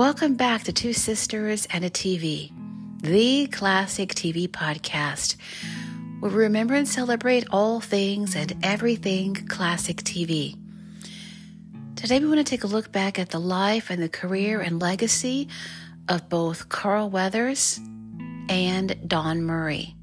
[0.00, 2.50] Welcome back to Two Sisters and a TV,
[3.02, 5.36] the classic TV podcast,
[6.20, 10.56] where we remember and celebrate all things and everything classic TV.
[11.96, 14.80] Today, we want to take a look back at the life and the career and
[14.80, 15.48] legacy
[16.08, 17.78] of both Carl Weathers
[18.48, 19.96] and Don Murray.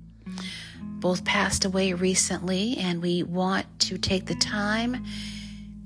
[0.84, 5.04] Both passed away recently, and we want to take the time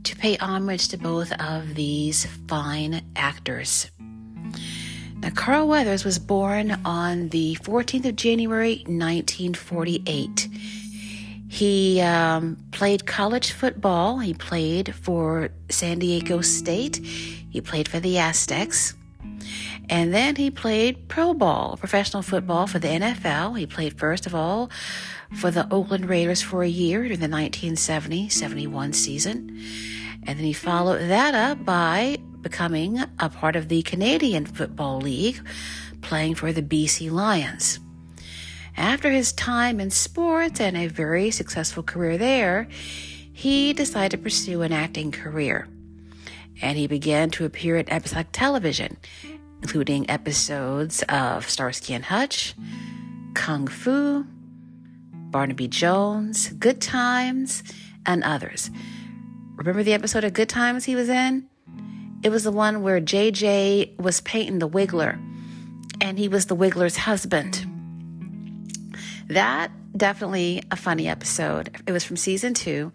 [0.04, 3.90] to pay homage to both of these fine actors.
[5.22, 10.48] Now, Carl Weathers was born on the 14th of January, 1948.
[11.48, 14.20] He um, played college football.
[14.20, 16.98] He played for San Diego State.
[16.98, 18.96] He played for the Aztecs.
[19.90, 23.60] And then he played pro ball, professional football for the NFL.
[23.60, 24.72] He played, first of all,
[25.34, 29.60] for the Oakland Raiders for a year during the 1970 71 season.
[30.24, 35.40] And then he followed that up by becoming a part of the Canadian Football League,
[36.02, 37.80] playing for the BC Lions.
[38.78, 42.68] After his time in sports and a very successful career there,
[43.34, 45.68] he decided to pursue an acting career.
[46.62, 48.98] And he began to appear at episodic television,
[49.62, 52.56] including episodes of Starsky and Hutch,
[53.34, 54.26] Kung Fu,
[55.32, 57.64] Barnaby Jones, Good Times,
[58.06, 58.70] and others.
[59.56, 61.48] Remember the episode of Good Times he was in?
[62.24, 65.20] It was the one where JJ was painting the Wiggler
[66.02, 67.66] and he was the Wiggler's husband.
[69.30, 71.70] That definitely a funny episode.
[71.86, 72.92] It was from season two,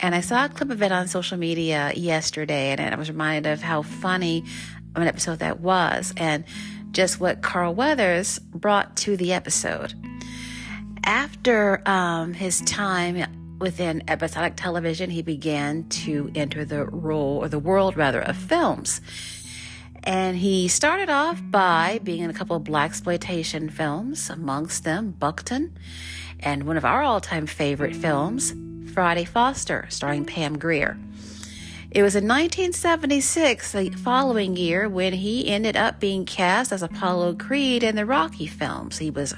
[0.00, 3.52] and I saw a clip of it on social media yesterday, and I was reminded
[3.52, 4.44] of how funny
[4.94, 6.44] of an episode that was, and
[6.92, 9.94] just what Carl Weathers brought to the episode.
[11.04, 17.58] After um, his time within episodic television, he began to enter the role, or the
[17.58, 19.02] world rather, of films.
[20.02, 25.14] And he started off by being in a couple of black exploitation films, amongst them
[25.18, 25.72] Bucktown,
[26.40, 28.54] and one of our all-time favorite films,
[28.92, 30.98] Friday Foster, starring Pam Grier.
[31.94, 37.36] It was in 1976, the following year, when he ended up being cast as Apollo
[37.36, 38.98] Creed in the Rocky films.
[38.98, 39.32] He was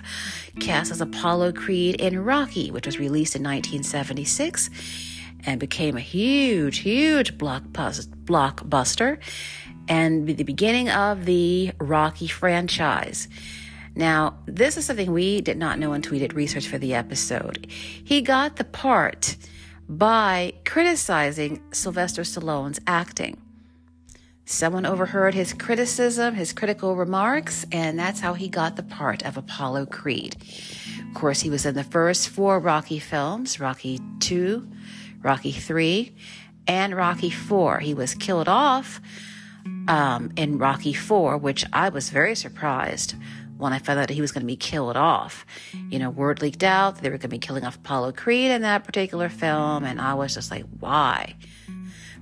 [0.58, 4.70] cast as Apollo Creed in Rocky, which was released in 1976
[5.44, 9.18] and became a huge, huge blockbuster
[9.86, 13.28] and the beginning of the Rocky franchise.
[13.94, 17.66] Now, this is something we did not know until we did research for the episode.
[17.70, 19.36] He got the part
[19.88, 23.40] by criticizing Sylvester Stallone's acting.
[24.44, 29.36] Someone overheard his criticism, his critical remarks, and that's how he got the part of
[29.36, 30.36] Apollo Creed.
[31.08, 34.68] Of course, he was in the first four Rocky films Rocky 2,
[35.22, 36.14] Rocky 3,
[36.68, 37.80] and Rocky 4.
[37.80, 39.00] He was killed off
[39.88, 43.16] um, in Rocky 4, which I was very surprised
[43.56, 45.46] when I found out he was going to be killed off.
[45.90, 48.62] You know, word leaked out they were going to be killing off Apollo Creed in
[48.62, 51.36] that particular film, and I was just like, why?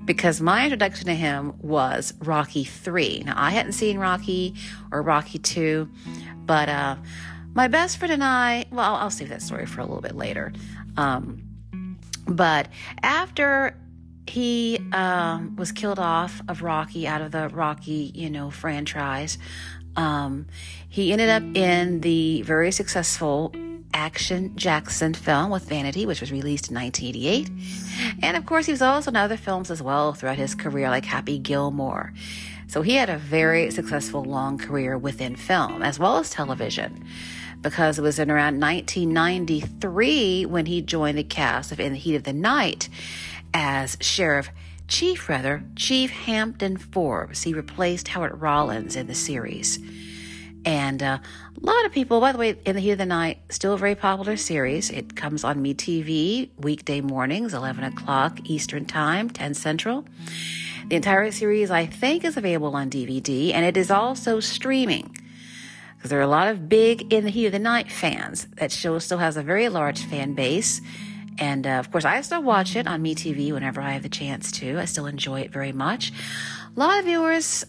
[0.05, 3.22] Because my introduction to him was Rocky 3.
[3.27, 4.55] Now, I hadn't seen Rocky
[4.93, 5.89] or Rocky 2,
[6.45, 6.97] but uh,
[7.55, 10.15] my best friend and I, well, I'll, I'll save that story for a little bit
[10.15, 10.53] later.
[10.97, 11.43] Um,
[12.27, 12.69] but
[13.03, 13.77] after
[14.27, 19.39] he um, was killed off of Rocky out of the Rocky, you know, franchise.
[19.97, 20.47] Um,
[20.88, 23.53] he ended up in the very successful
[23.93, 27.50] Action Jackson film with Vanity, which was released in 1988.
[28.22, 31.04] And of course, he was also in other films as well throughout his career, like
[31.04, 32.12] Happy Gilmore.
[32.66, 37.04] So he had a very successful long career within film as well as television
[37.62, 42.16] because it was in around 1993 when he joined the cast of In the Heat
[42.16, 42.88] of the Night
[43.54, 44.50] as Sheriff
[44.87, 47.43] Chief, rather, Chief Hampton Forbes.
[47.43, 49.78] He replaced Howard Rollins in the series.
[50.65, 51.19] And uh,
[51.62, 53.78] a lot of people, by the way, In the Heat of the Night, still a
[53.78, 54.91] very popular series.
[54.91, 60.07] It comes on MeTV weekday mornings, 11 o'clock Eastern Time, 10 Central.
[60.89, 65.16] The entire series, I think, is available on DVD, and it is also streaming.
[65.97, 68.47] Because there are a lot of big In the Heat of the Night fans.
[68.57, 70.81] That show still has a very large fan base.
[71.39, 74.53] And uh, of course, I still watch it on MeTV whenever I have the chance
[74.53, 74.78] to.
[74.78, 76.13] I still enjoy it very much.
[76.77, 77.65] A lot of viewers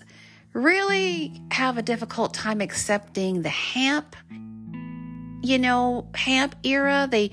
[0.53, 4.15] really have a difficult time accepting the Hamp,
[5.41, 7.07] you know, Hamp era.
[7.09, 7.31] They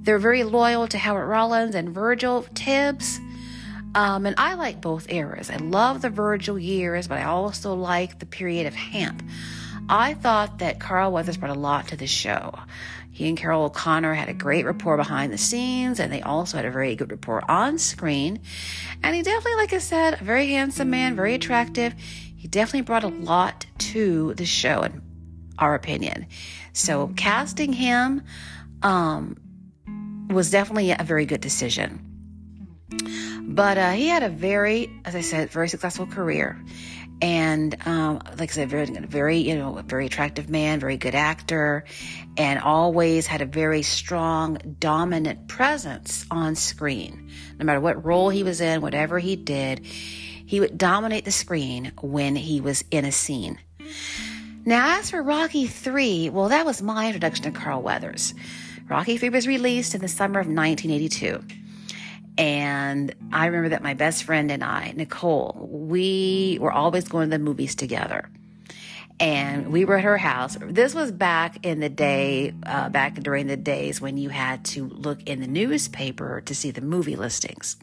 [0.00, 3.20] they're very loyal to Howard Rollins and Virgil Tibbs.
[3.94, 5.50] Um, and I like both eras.
[5.50, 9.22] I love the Virgil years, but I also like the period of Hamp.
[9.88, 12.58] I thought that Carl Weathers brought a lot to the show.
[13.18, 16.64] He and Carroll O'Connor had a great rapport behind the scenes, and they also had
[16.64, 18.38] a very good rapport on screen.
[19.02, 21.94] And he definitely, like I said, a very handsome man, very attractive.
[22.36, 25.02] he definitely brought a lot to the show, in
[25.58, 26.26] our opinion.
[26.72, 28.22] So casting him
[28.82, 29.36] um,
[30.30, 32.04] was definitely a very good decision.
[33.42, 36.56] But uh, he had a very, as I said, very successful career.
[37.20, 41.84] And um, like I said, very, very, you know, very attractive man, very good actor,
[42.36, 47.30] and always had a very strong, dominant presence on screen.
[47.58, 51.92] No matter what role he was in, whatever he did, he would dominate the screen
[52.00, 53.58] when he was in a scene.
[54.64, 58.34] Now, as for Rocky 3, well, that was my introduction to Carl Weathers.
[58.88, 61.42] Rocky 3 was released in the summer of 1982.
[62.38, 67.36] And I remember that my best friend and I, Nicole, we were always going to
[67.36, 68.30] the movies together.
[69.20, 70.56] And we were at her house.
[70.60, 74.86] This was back in the day, uh, back during the days when you had to
[74.86, 77.76] look in the newspaper to see the movie listings.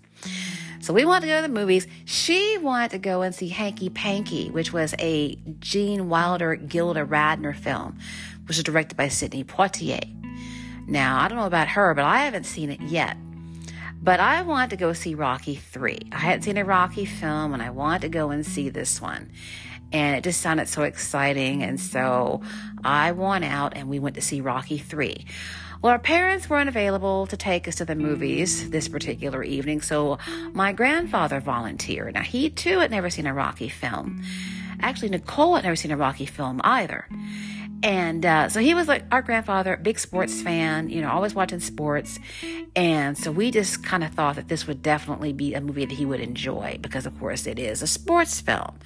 [0.80, 1.88] So we wanted to go to the movies.
[2.06, 7.54] She wanted to go and see Hanky Panky, which was a Gene Wilder Gilda Radner
[7.54, 7.98] film,
[8.48, 10.08] which was directed by Sidney Poitier.
[10.88, 13.18] Now, I don't know about her, but I haven't seen it yet.
[14.06, 16.10] But I wanted to go see Rocky 3.
[16.12, 19.32] I hadn't seen a Rocky film and I wanted to go and see this one.
[19.92, 21.64] And it just sounded so exciting.
[21.64, 22.44] And so
[22.84, 25.26] I went out and we went to see Rocky 3.
[25.82, 30.20] Well, our parents weren't available to take us to the movies this particular evening, so
[30.54, 32.14] my grandfather volunteered.
[32.14, 34.24] Now, he too had never seen a Rocky film.
[34.82, 37.08] Actually, Nicole had never seen a Rocky film either.
[37.86, 41.60] And uh, so he was like our grandfather, big sports fan, you know, always watching
[41.60, 42.18] sports.
[42.76, 45.94] And so we just kind of thought that this would definitely be a movie that
[45.94, 48.80] he would enjoy because, of course, it is a sports film.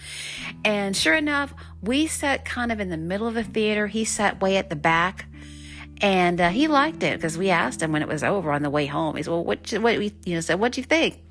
[0.65, 3.87] And sure enough, we sat kind of in the middle of the theater.
[3.87, 5.27] He sat way at the back.
[6.01, 8.69] And uh, he liked it because we asked him when it was over on the
[8.69, 9.15] way home.
[9.15, 11.21] He said, "Well, what, what you know, said, what do you think?"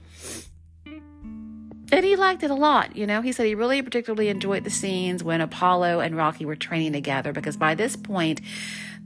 [1.90, 3.22] And he liked it a lot, you know.
[3.22, 7.32] He said he really particularly enjoyed the scenes when Apollo and Rocky were training together
[7.32, 8.40] because by this point,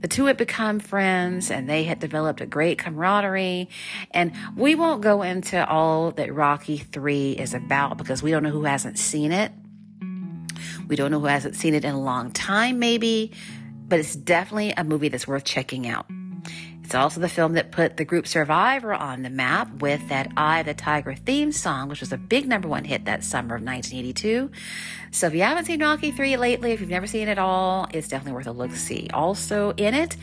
[0.01, 3.69] the two had become friends and they had developed a great camaraderie.
[4.11, 8.49] And we won't go into all that Rocky 3 is about because we don't know
[8.49, 9.53] who hasn't seen it.
[10.89, 13.31] We don't know who hasn't seen it in a long time, maybe,
[13.87, 16.05] but it's definitely a movie that's worth checking out.
[16.83, 20.63] It's also the film that put the group Survivor on the map with that Eye
[20.63, 24.51] the Tiger theme song, which was a big number one hit that summer of 1982.
[25.11, 28.09] So if you haven't seen Rocky 3 lately, if you've never seen it all, it's
[28.09, 29.09] definitely worth a look see.
[29.13, 30.17] Also in it,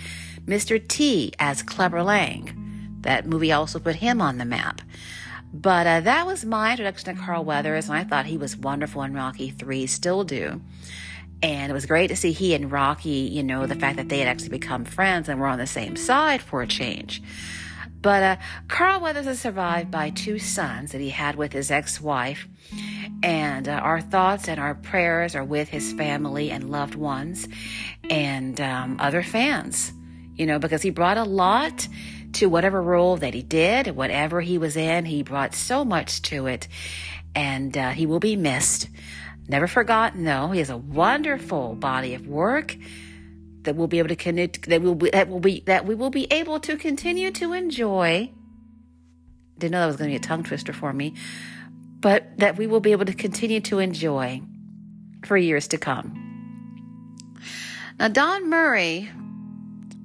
[0.45, 0.87] Mr.
[0.87, 2.99] T as Clubber Lang.
[3.01, 4.83] That movie also put him on the map.
[5.53, 9.03] But uh, that was my introduction to Carl Weathers, and I thought he was wonderful
[9.03, 10.61] in Rocky 3, still do.
[11.42, 14.19] And it was great to see he and Rocky, you know, the fact that they
[14.19, 17.22] had actually become friends and were on the same side for a change.
[18.02, 18.37] But uh,
[18.69, 22.48] Carl Weathers is survived by two sons that he had with his ex wife.
[23.22, 27.46] And uh, our thoughts and our prayers are with his family and loved ones
[28.08, 29.92] and um, other fans,
[30.34, 31.87] you know, because he brought a lot
[32.34, 35.04] to whatever role that he did, whatever he was in.
[35.04, 36.69] He brought so much to it.
[37.34, 38.88] And uh, he will be missed.
[39.50, 40.52] Never forgotten, though.
[40.52, 42.76] He has a wonderful body of work
[43.62, 46.08] that we'll be able to connect, that will be, that will be, that we will
[46.11, 48.31] be able to continue to enjoy.
[49.58, 51.17] Didn't know that was going to be a tongue twister for me,
[51.99, 54.40] but that we will be able to continue to enjoy
[55.26, 56.14] for years to come.
[57.99, 59.11] Now, Don Murray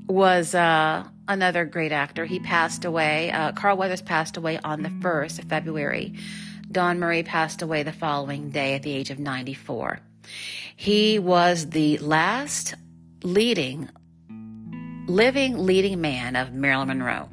[0.08, 2.26] was uh, another great actor.
[2.26, 3.32] He passed away.
[3.32, 6.16] Uh, Carl Weathers passed away on the 1st of February
[6.76, 10.02] Don Murray passed away the following day at the age of 94.
[10.76, 12.74] He was the last
[13.24, 13.88] leading,
[15.08, 17.30] living leading man of Marilyn Monroe.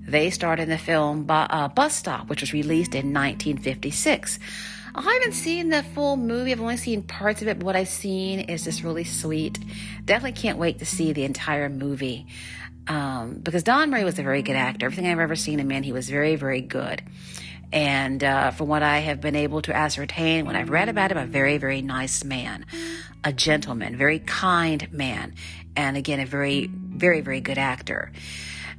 [0.00, 4.40] They starred in the film uh, Bus Stop, which was released in 1956.
[4.92, 6.50] I haven't seen the full movie.
[6.50, 9.56] I've only seen parts of it, but what I've seen is just really sweet.
[10.04, 12.26] Definitely can't wait to see the entire movie.
[12.88, 14.86] Um, because Don Murray was a very good actor.
[14.86, 17.02] Everything I've ever seen him in, he was very, very good.
[17.72, 21.18] And uh, from what I have been able to ascertain, when I've read about him,
[21.18, 22.64] a very, very nice man,
[23.24, 25.34] a gentleman, very kind man,
[25.76, 28.10] and again, a very, very, very good actor.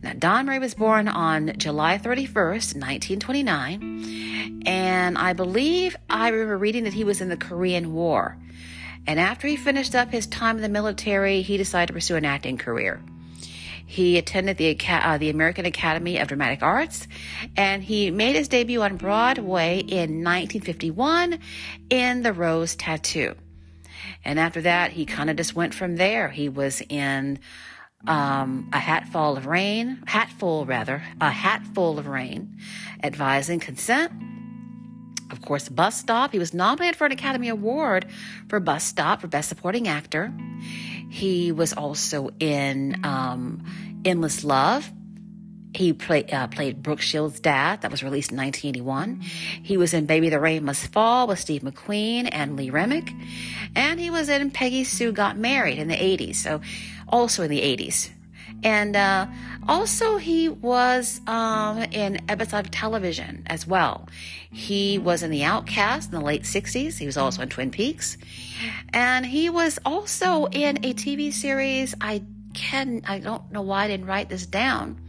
[0.02, 6.86] Now, Don Murray was born on July 31st, 1929, and I believe I remember reading
[6.86, 8.38] that he was in the Korean War.
[9.06, 12.26] And after he finished up his time in the military, he decided to pursue an
[12.26, 13.02] acting career.
[13.90, 17.08] He attended the, uh, the American Academy of Dramatic Arts,
[17.58, 21.40] and he made his debut on Broadway in 1951
[21.90, 23.34] in The Rose Tattoo.
[24.24, 26.30] And after that, he kind of just went from there.
[26.30, 27.40] He was in
[28.06, 32.60] um, A Hatful of Rain, Hatful rather, A Hatful of Rain,
[33.02, 34.12] Advise and Consent,
[35.32, 36.32] of course, Bus Stop.
[36.32, 38.08] He was nominated for an Academy Award
[38.48, 40.34] for Bus Stop for Best Supporting Actor.
[41.10, 43.64] He was also in um,
[44.06, 44.92] Endless Love.
[45.76, 47.82] He play, uh, played Brooke Shields' dad.
[47.82, 49.22] That was released in 1981.
[49.62, 53.12] He was in Baby the Rain Must Fall with Steve McQueen and Lee Remick.
[53.76, 56.36] And he was in Peggy Sue Got Married in the 80s.
[56.36, 56.62] So
[57.08, 58.10] also in the 80s.
[58.64, 59.28] And uh,
[59.68, 64.08] also, he was um, in episodic television as well.
[64.52, 66.98] He was in The Outcast in the late 60s.
[66.98, 68.18] He was also in Twin Peaks.
[68.90, 71.96] And he was also in a TV series.
[72.02, 72.24] I
[72.54, 75.00] can, I don't know why I didn't write this down.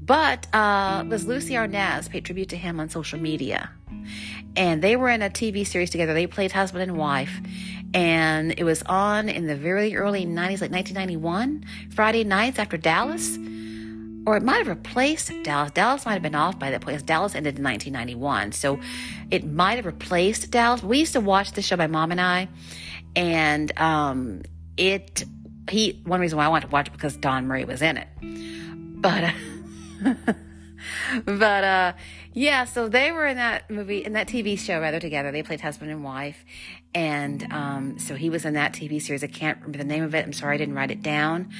[0.00, 3.70] But uh, was Lucie Arnaz paid tribute to him on social media.
[4.56, 6.12] And they were in a TV series together.
[6.12, 7.40] They played husband and wife
[7.94, 13.38] and it was on in the very early 90s, like 1991, Friday nights after Dallas.
[14.26, 15.70] Or it might have replaced Dallas.
[15.70, 16.96] Dallas might have been off by that point.
[16.96, 18.52] because Dallas ended in 1991.
[18.52, 18.80] So
[19.30, 20.82] it might have replaced Dallas.
[20.82, 22.48] We used to watch the show, my mom and I.
[23.14, 24.42] And um,
[24.76, 25.24] it,
[25.70, 28.08] he, one reason why I wanted to watch it because Don Murray was in it.
[29.02, 30.32] But, uh,
[31.26, 31.92] but, uh,
[32.32, 35.30] yeah, so they were in that movie, in that TV show rather together.
[35.30, 36.44] They played husband and wife.
[36.94, 39.24] And um, so he was in that TV series.
[39.24, 40.24] I can't remember the name of it.
[40.24, 41.50] I'm sorry I didn't write it down.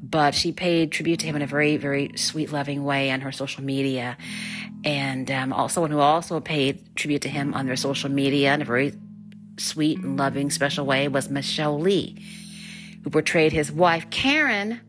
[0.00, 3.32] But she paid tribute to him in a very, very sweet, loving way on her
[3.32, 4.16] social media.
[4.84, 8.62] And um, also, one who also paid tribute to him on their social media in
[8.62, 8.92] a very
[9.58, 12.24] sweet and loving, special way was Michelle Lee,
[13.02, 14.80] who portrayed his wife, Karen,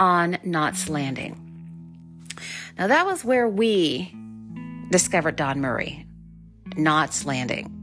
[0.00, 1.42] on Knots Landing.
[2.76, 4.12] Now, that was where we
[4.90, 6.06] discovered Don Murray,
[6.76, 7.75] Knots Landing.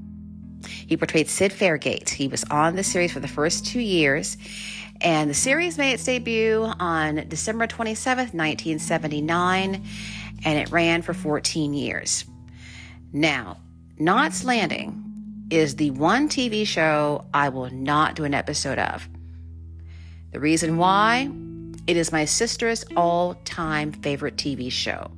[0.67, 2.09] He portrayed Sid Fairgate.
[2.09, 4.37] He was on the series for the first two years,
[5.01, 9.83] and the series made its debut on December 27th, 1979,
[10.45, 12.25] and it ran for 14 years.
[13.11, 13.57] Now,
[13.99, 19.07] Knots Landing is the one TV show I will not do an episode of.
[20.31, 21.29] The reason why?
[21.85, 25.11] It is my sister's all time favorite TV show.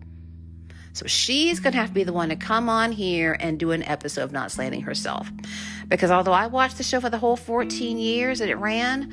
[0.95, 3.71] So she's going to have to be the one to come on here and do
[3.71, 5.29] an episode of Knots Landing herself.
[5.89, 9.11] Because although I watched the show for the whole 14 years that it ran,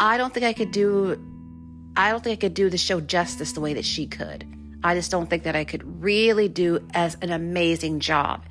[0.00, 1.22] I don't think I could do
[1.94, 4.46] I don't think I could do the show justice the way that she could.
[4.82, 8.44] I just don't think that I could really do as an amazing job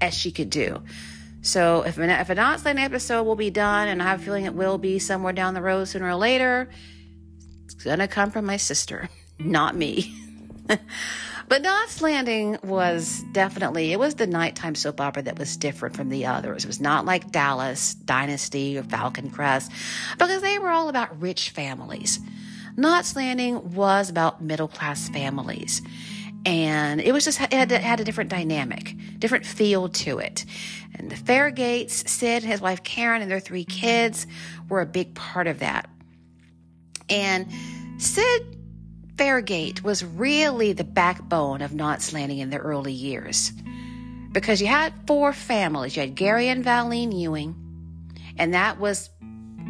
[0.00, 0.82] as she could do.
[1.42, 4.46] So if an, if a Landing episode will be done, and I have a feeling
[4.46, 6.70] it will be somewhere down the road sooner or later,
[7.64, 10.12] it's gonna come from my sister, not me.
[11.48, 16.08] But Knots Landing was definitely, it was the nighttime soap opera that was different from
[16.08, 16.64] the others.
[16.64, 19.70] It was not like Dallas, Dynasty, or Falcon Crest,
[20.18, 22.18] because they were all about rich families.
[22.76, 25.82] Knots Landing was about middle class families.
[26.44, 30.44] And it was just, it had, it had a different dynamic, different feel to it.
[30.94, 34.26] And the Fairgates, Sid his wife Karen and their three kids
[34.68, 35.88] were a big part of that.
[37.08, 37.48] And
[37.98, 38.55] Sid
[39.16, 43.52] Fairgate was really the backbone of Knots Landing in the early years.
[44.32, 45.96] Because you had four families.
[45.96, 47.54] You had Gary and Valene Ewing,
[48.36, 49.08] and that was,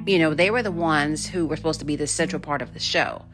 [0.06, 2.74] you know, they were the ones who were supposed to be the central part of
[2.74, 3.24] the show.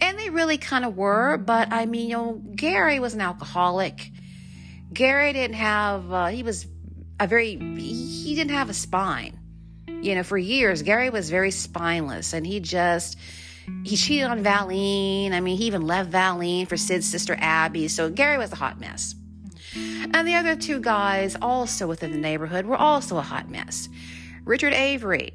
[0.00, 4.10] And they really kind of were, but I mean, you know, Gary was an alcoholic.
[4.92, 6.66] Gary didn't have, uh, he was
[7.18, 9.38] a very, he didn't have a spine.
[9.88, 13.16] You know, for years, Gary was very spineless and he just,
[13.84, 15.32] he cheated on Valene.
[15.32, 17.88] I mean, he even left Valene for Sid's sister Abby.
[17.88, 19.14] So Gary was a hot mess.
[19.74, 23.88] And the other two guys, also within the neighborhood, were also a hot mess.
[24.44, 25.34] Richard Avery,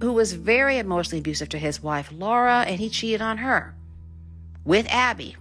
[0.00, 3.74] who was very emotionally abusive to his wife Laura, and he cheated on her
[4.64, 5.36] with Abby.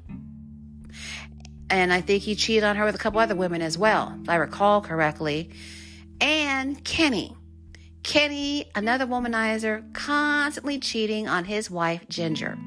[1.70, 4.30] And I think he cheated on her with a couple other women as well, if
[4.30, 5.52] I recall correctly.
[6.22, 7.36] And Kenny,
[8.04, 12.58] Kenny, another womanizer, constantly cheating on his wife, Ginger.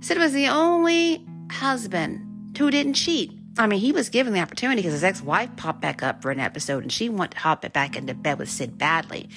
[0.00, 3.32] Sid was the only husband who didn't cheat.
[3.56, 6.30] I mean, he was given the opportunity because his ex wife popped back up for
[6.30, 9.28] an episode and she wanted to hop back into bed with Sid badly.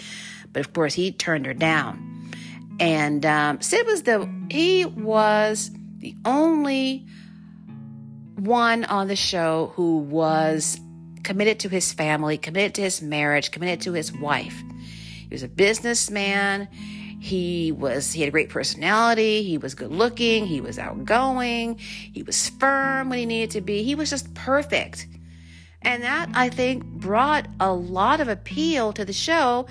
[0.51, 2.31] But of course, he turned her down.
[2.79, 7.05] And um, Sid was the, he was the only
[8.35, 10.79] one on the show who was
[11.23, 14.63] committed to his family, committed to his marriage, committed to his wife.
[15.31, 16.67] He was a businessman.
[17.21, 22.21] He was he had a great personality, he was good looking, he was outgoing, he
[22.21, 23.83] was firm when he needed to be.
[23.83, 25.07] He was just perfect.
[25.83, 29.67] And that I think brought a lot of appeal to the show,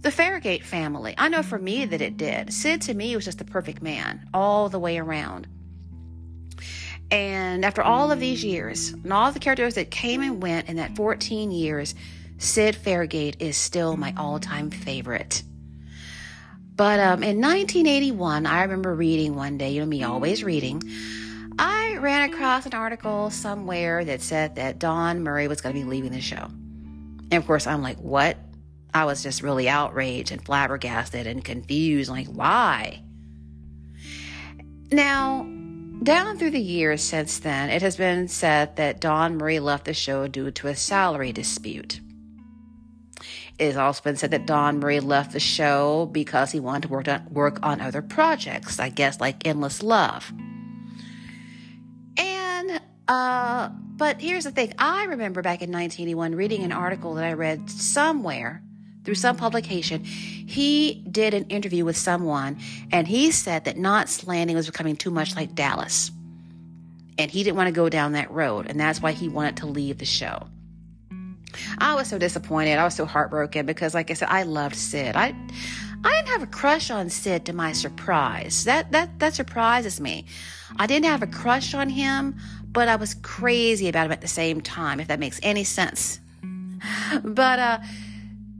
[0.00, 1.14] the Fairgate family.
[1.18, 2.50] I know for me that it did.
[2.50, 5.46] Sid to me was just the perfect man all the way around.
[7.10, 10.76] And after all of these years, and all the characters that came and went in
[10.76, 11.94] that 14 years,
[12.42, 15.44] Sid Fairgate is still my all time favorite.
[16.74, 20.82] But um, in 1981, I remember reading one day, you know me always reading,
[21.56, 25.86] I ran across an article somewhere that said that Don Murray was going to be
[25.88, 26.46] leaving the show.
[26.46, 28.36] And of course, I'm like, what?
[28.92, 32.10] I was just really outraged and flabbergasted and confused.
[32.10, 33.04] Like, why?
[34.90, 35.44] Now,
[36.02, 39.94] down through the years since then, it has been said that Don Murray left the
[39.94, 42.00] show due to a salary dispute.
[43.58, 46.88] It has also been said that Don Murray left the show because he wanted to
[46.88, 50.32] work on, work on other projects, I guess like Endless Love.
[52.16, 57.24] And, uh, but here's the thing I remember back in 1981 reading an article that
[57.24, 58.62] I read somewhere
[59.04, 60.04] through some publication.
[60.04, 62.58] He did an interview with someone
[62.90, 66.10] and he said that Knots Landing was becoming too much like Dallas.
[67.18, 68.66] And he didn't want to go down that road.
[68.68, 70.48] And that's why he wanted to leave the show.
[71.78, 72.78] I was so disappointed.
[72.78, 75.16] I was so heartbroken because, like I said, I loved Sid.
[75.16, 75.34] I,
[76.04, 78.64] I didn't have a crush on Sid to my surprise.
[78.64, 80.26] That that that surprises me.
[80.78, 84.28] I didn't have a crush on him, but I was crazy about him at the
[84.28, 85.00] same time.
[85.00, 86.20] If that makes any sense.
[87.22, 87.78] But uh,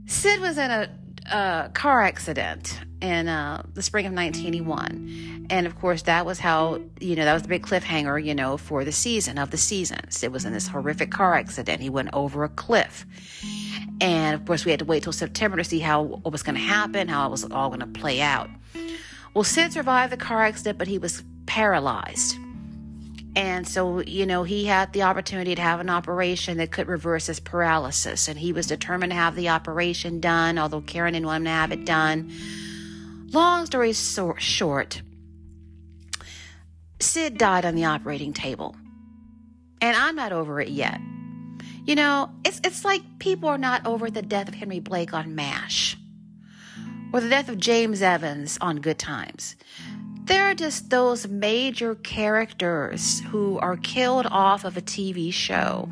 [0.05, 0.89] Sid was in a,
[1.31, 5.47] a car accident in uh, the spring of 1981.
[5.49, 8.55] And of course, that was how, you know, that was the big cliffhanger, you know,
[8.55, 10.23] for the season of the seasons.
[10.23, 11.81] It was in this horrific car accident.
[11.81, 13.05] He went over a cliff.
[13.99, 16.55] And of course, we had to wait till September to see how what was going
[16.55, 18.49] to happen, how it was all going to play out.
[19.33, 22.37] Well, Sid survived the car accident, but he was paralyzed.
[23.35, 27.25] And so, you know, he had the opportunity to have an operation that could reverse
[27.25, 28.29] his paralysis.
[28.29, 31.49] And he was determined to have the operation done, although Karen didn't want him to
[31.49, 32.31] have it done.
[33.33, 35.01] Long story so- short,
[36.99, 38.75] Sid died on the operating table.
[39.81, 41.01] And I'm not over it yet.
[41.85, 45.35] You know, it's, it's like people are not over the death of Henry Blake on
[45.35, 45.97] MASH
[47.11, 49.55] or the death of James Evans on Good Times.
[50.25, 55.89] There are just those major characters who are killed off of a TV show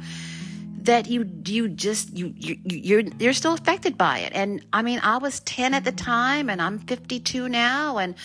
[0.86, 4.34] that you you just you you you're you're still affected by it.
[4.34, 8.16] And I mean, I was 10 at the time and I'm 52 now and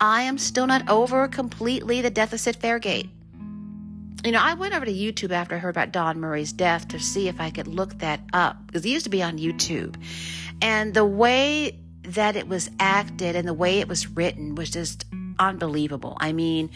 [0.00, 3.10] I am still not over completely the Sid Fairgate.
[4.24, 6.98] You know, I went over to YouTube after I heard about Don Murray's death to
[6.98, 9.96] see if I could look that up because he used to be on YouTube.
[10.62, 15.04] And the way that it was acted and the way it was written was just
[15.38, 16.16] unbelievable.
[16.20, 16.70] I mean,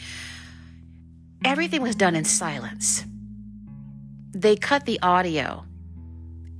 [1.44, 3.04] everything was done in silence.
[4.34, 5.64] They cut the audio.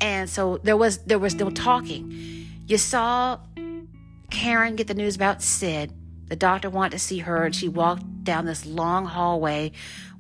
[0.01, 2.13] And so there was there was no talking.
[2.67, 3.39] You saw
[4.31, 5.93] Karen get the news about Sid.
[6.27, 9.73] The doctor wanted to see her and she walked down this long hallway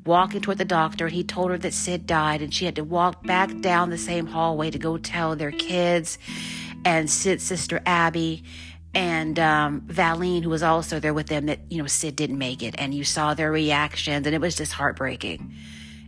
[0.05, 2.85] walking toward the doctor and he told her that Sid died and she had to
[2.85, 6.19] walk back down the same hallway to go tell their kids
[6.85, 8.45] and Sid's sister Abby
[8.95, 12.62] and um, Valene, who was also there with them, that you know Sid didn't make
[12.62, 15.55] it, and you saw their reactions, and it was just heartbreaking.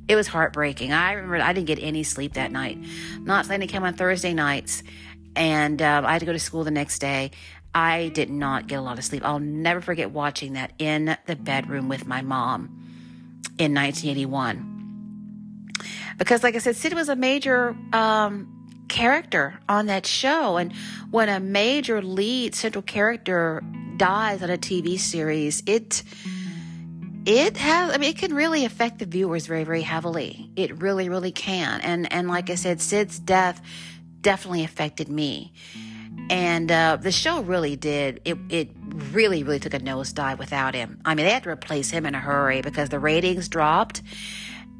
[0.08, 0.92] It was heartbreaking.
[0.92, 2.78] I remember I didn't get any sleep that night.
[3.20, 4.82] Knots Landing came on Thursday nights,
[5.34, 7.32] and um, I had to go to school the next day.
[7.74, 9.22] I did not get a lot of sleep.
[9.24, 12.64] I'll never forget watching that in the bedroom with my mom
[13.58, 14.72] in 1981.
[16.18, 20.56] Because, like I said, Sid was a major um, character on that show.
[20.56, 20.72] And
[21.10, 23.62] when a major lead central character
[23.96, 26.02] dies on a TV series, it
[27.26, 30.48] it has I mean it can really affect the viewers very, very heavily.
[30.54, 31.80] It really, really can.
[31.80, 33.60] And and like I said, Sid's death
[34.20, 35.52] definitely affected me.
[36.30, 38.20] And uh, the show really did.
[38.24, 38.70] It it
[39.12, 41.00] really, really took a nosedive without him.
[41.04, 44.02] I mean, they had to replace him in a hurry because the ratings dropped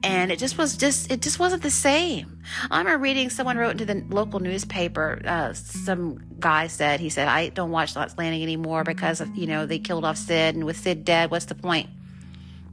[0.03, 2.39] and it just was just it just wasn't the same
[2.71, 7.27] i remember reading someone wrote into the local newspaper uh, some guy said he said
[7.27, 10.65] i don't watch Knots Landing anymore because of you know they killed off sid and
[10.65, 11.89] with sid dead what's the point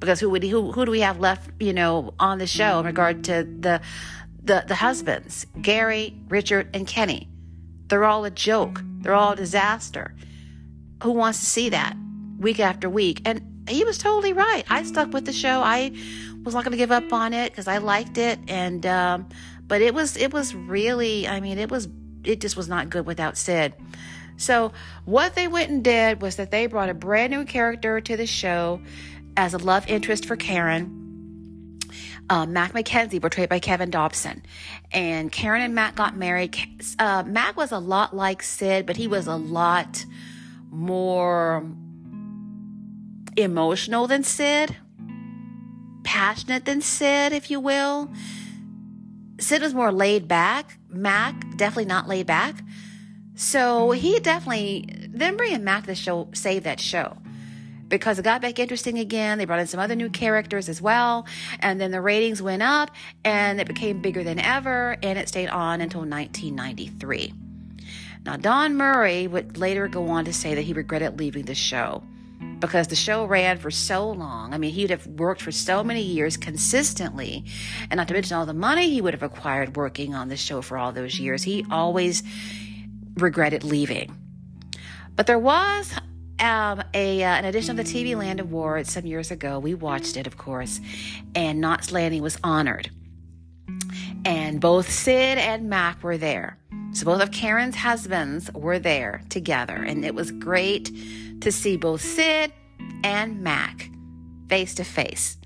[0.04, 2.86] because who would who, who do we have left you know on the show in
[2.86, 3.80] regard to the
[4.44, 7.30] the the husbands gary richard and kenny?
[7.88, 8.82] They're all a joke.
[9.00, 10.14] They're all a disaster.
[11.04, 11.96] Who wants to see that
[12.38, 13.22] week after week?
[13.24, 14.64] And he was totally right.
[14.70, 15.62] I stuck with the show.
[15.62, 15.94] I
[16.44, 19.30] was not going to give up on it because I liked it, and um,
[19.66, 21.88] but it was it was really I mean it was
[22.26, 23.74] it just was not good without Sid.
[24.36, 24.74] So
[25.06, 28.26] what they went and did was that they brought a brand new character to the
[28.26, 28.82] show
[29.38, 31.80] as a love interest for Karen.
[32.30, 34.44] Uh, Mac McKenzie, portrayed by Kevin Dobson.
[34.92, 36.58] And Karen and Mac got married.
[36.98, 40.06] Uh, Mac was a lot like Sid, but he was a lot
[40.72, 41.70] more
[43.36, 44.78] emotional than Sid
[46.04, 48.12] passionate than Sid, if you will.
[49.40, 50.78] Sid was more laid back.
[50.90, 52.64] Mac, definitely not laid back.
[53.36, 57.18] So he definitely, them bringing Mac to the show saved that show
[57.94, 59.38] because it got back interesting again.
[59.38, 61.28] They brought in some other new characters as well.
[61.60, 62.90] And then the ratings went up
[63.24, 64.98] and it became bigger than ever.
[65.04, 67.34] And it stayed on until 1993.
[68.26, 72.04] Now, Don Murray would later go on to say that he regretted leaving the show
[72.60, 74.56] because the show ran for so long.
[74.56, 77.46] I mean, he'd have worked for so many years consistently,
[77.92, 80.64] and not to mention all the money he would have acquired working on the show
[80.64, 81.44] for all those years.
[81.44, 82.24] He always
[83.18, 84.18] regretted leaving.
[85.16, 85.94] But there was
[86.40, 89.60] um, a uh, an edition of the TV Land Awards some years ago.
[89.60, 90.80] We watched it, of course,
[91.36, 92.90] and Knots Landing was honored.
[94.26, 96.58] And both Sid and Mac were there.
[96.94, 100.92] So both of Karen's husbands were there together, and it was great
[101.42, 102.54] to see both Sid
[103.04, 103.90] and Mac
[104.48, 105.38] face to face.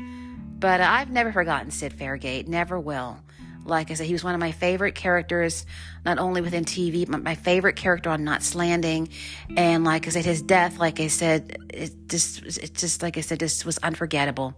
[0.59, 3.19] But I've never forgotten Sid Fairgate, never will.
[3.67, 5.65] Like I said, he was one of my favorite characters,
[6.05, 9.09] not only within TV, but my favorite character on Knots Landing.
[9.55, 13.21] And like I said, his death, like I said, it just, it just, like I
[13.21, 14.53] said, just was unforgettable.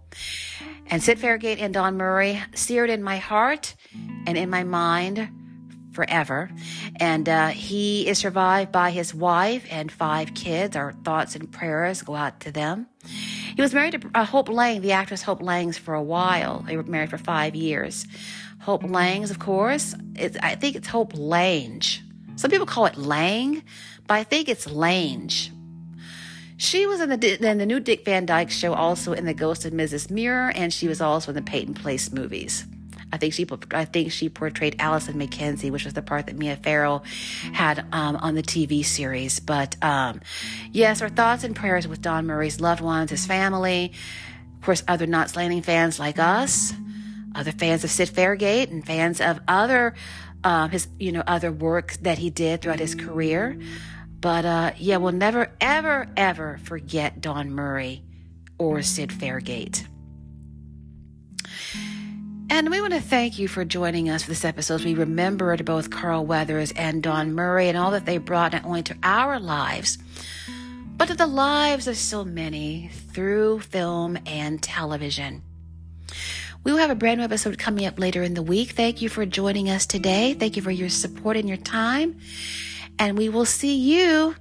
[0.88, 3.76] And Sid Fairgate and Don Murray seared in my heart
[4.26, 5.30] and in my mind
[5.92, 6.50] forever.
[6.96, 10.76] And uh, he is survived by his wife and five kids.
[10.76, 12.88] Our thoughts and prayers go out to them.
[13.60, 16.64] He was married to uh, Hope Lange, the actress Hope Langs, for a while.
[16.66, 18.08] They were married for five years.
[18.62, 21.82] Hope Langs, of course, I think it's Hope Lange.
[22.38, 23.62] Some people call it Lang,
[24.08, 25.52] but I think it's Lange.
[26.56, 29.66] She was in the in the new Dick Van Dyke show, also in the Ghost
[29.66, 30.10] of Mrs.
[30.10, 32.66] Muir, and she was also in the Peyton Place movies.
[33.12, 36.56] I think she I think she portrayed Allison Mackenzie, which was the part that Mia
[36.56, 37.02] Farrow
[37.54, 39.40] had um, on the TV series.
[39.40, 40.22] But um,
[40.72, 43.94] yes, our thoughts and prayers with Don Murray's loved ones, his family,
[44.56, 46.74] of course, other Knots Landing fans like us,
[47.34, 49.96] other fans of Sid Fairgate, and fans of other
[50.44, 53.60] um, his you know other work that he did throughout his career.
[54.22, 58.04] But uh, yeah, we'll never, ever, ever forget Don Murray
[58.58, 59.86] or Sid Fairgate.
[62.52, 64.84] And we want to thank you for joining us for this episode.
[64.84, 68.82] We remembered both Carl Weathers and Don Murray and all that they brought not only
[68.84, 70.00] to our lives,
[70.98, 75.44] but to the lives of so many through film and television.
[76.64, 78.72] We will have a brand new episode coming up later in the week.
[78.72, 80.34] Thank you for joining us today.
[80.34, 82.20] Thank you for your support and your time.
[82.98, 84.36] And we will see you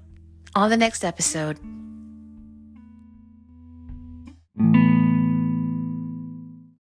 [0.55, 1.59] on the next episode.